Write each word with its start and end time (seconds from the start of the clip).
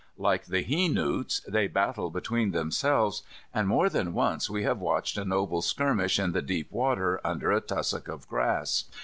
Like 0.17 0.45
the 0.47 0.63
he 0.63 0.87
newts, 0.89 1.41
they 1.47 1.67
battle 1.67 2.09
between 2.09 2.49
themselves, 2.53 3.21
and 3.53 3.67
more 3.67 3.87
than 3.87 4.13
once 4.13 4.49
we 4.49 4.63
have 4.63 4.79
watched 4.79 5.15
a 5.15 5.23
noble 5.25 5.61
skirmish 5.61 6.17
in 6.17 6.31
the 6.31 6.41
deep 6.41 6.71
water 6.71 7.21
under 7.23 7.51
a 7.51 7.61
tussock 7.61 8.07
of 8.07 8.27
grass. 8.27 8.85